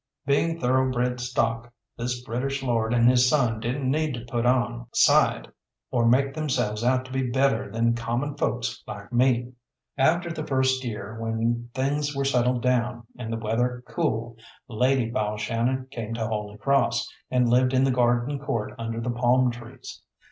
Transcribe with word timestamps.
Being 0.25 0.59
thoroughbred 0.59 1.19
stock, 1.19 1.71
this 1.95 2.23
British 2.23 2.63
lord 2.63 2.91
and 2.91 3.07
his 3.07 3.29
son 3.29 3.59
didn't 3.59 3.87
need 3.91 4.15
to 4.15 4.25
put 4.25 4.47
on 4.47 4.87
side, 4.95 5.47
or 5.91 6.07
make 6.07 6.33
themselves 6.33 6.83
out 6.83 7.05
to 7.05 7.11
be 7.11 7.29
better 7.29 7.71
than 7.71 7.93
common 7.93 8.35
folks 8.35 8.81
like 8.87 9.13
me. 9.13 9.51
After 9.99 10.31
the 10.31 10.43
first 10.43 10.83
year, 10.83 11.19
when 11.21 11.69
things 11.75 12.15
were 12.15 12.25
settled 12.25 12.63
down 12.63 13.03
and 13.19 13.31
the 13.31 13.37
weather 13.37 13.83
cool, 13.87 14.37
Lady 14.67 15.07
Balshannon 15.11 15.85
came 15.91 16.15
to 16.15 16.25
Holy 16.25 16.57
Cross, 16.57 17.07
and 17.29 17.47
lived 17.47 17.71
in 17.71 17.83
the 17.83 17.91
garden 17.91 18.39
court 18.39 18.73
under 18.79 18.99
the 18.99 19.11
palm 19.11 19.51
trees. 19.51 20.01